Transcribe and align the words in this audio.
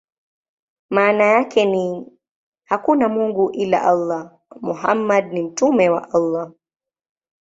Maana 0.89 1.23
yake 1.25 1.65
ni: 1.65 2.05
"Hakuna 2.65 3.09
mungu 3.09 3.51
ila 3.51 3.83
Allah; 3.83 4.39
Muhammad 4.61 5.33
ni 5.33 5.41
mtume 5.41 5.89
wa 5.89 6.13
Allah". 6.13 6.51